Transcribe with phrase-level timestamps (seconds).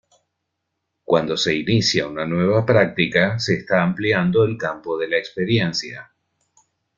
[1.03, 6.11] Cuando se inicia una nueva práctica, se está ampliando el campo de la experiencia.